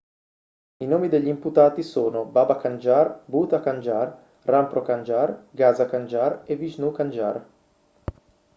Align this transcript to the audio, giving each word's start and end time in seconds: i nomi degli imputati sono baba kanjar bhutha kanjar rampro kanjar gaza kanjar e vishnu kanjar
i 0.79 0.87
nomi 0.87 1.09
degli 1.09 1.27
imputati 1.27 1.83
sono 1.83 2.25
baba 2.35 2.55
kanjar 2.63 3.07
bhutha 3.31 3.59
kanjar 3.67 4.07
rampro 4.55 4.81
kanjar 4.89 5.29
gaza 5.61 5.85
kanjar 5.95 6.31
e 6.51 6.61
vishnu 6.65 6.89
kanjar 6.97 7.35